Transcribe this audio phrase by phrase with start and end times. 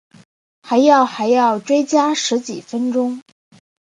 [0.63, 3.21] 还要还要追加十几分钟